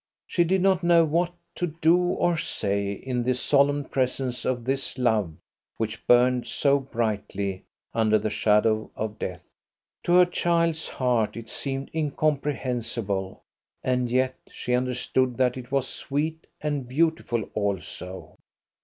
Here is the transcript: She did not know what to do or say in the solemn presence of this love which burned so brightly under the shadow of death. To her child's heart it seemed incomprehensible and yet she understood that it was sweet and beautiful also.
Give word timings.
She 0.25 0.43
did 0.43 0.63
not 0.63 0.81
know 0.83 1.05
what 1.05 1.31
to 1.53 1.67
do 1.67 1.95
or 1.99 2.35
say 2.35 2.91
in 2.91 3.21
the 3.21 3.35
solemn 3.35 3.85
presence 3.85 4.45
of 4.45 4.65
this 4.65 4.97
love 4.97 5.35
which 5.77 6.07
burned 6.07 6.47
so 6.47 6.79
brightly 6.79 7.65
under 7.93 8.17
the 8.17 8.31
shadow 8.31 8.89
of 8.95 9.19
death. 9.19 9.45
To 10.05 10.13
her 10.15 10.25
child's 10.25 10.89
heart 10.89 11.37
it 11.37 11.49
seemed 11.49 11.91
incomprehensible 11.93 13.43
and 13.83 14.09
yet 14.09 14.33
she 14.49 14.73
understood 14.73 15.37
that 15.37 15.55
it 15.55 15.71
was 15.71 15.87
sweet 15.87 16.47
and 16.61 16.87
beautiful 16.87 17.43
also. 17.53 18.39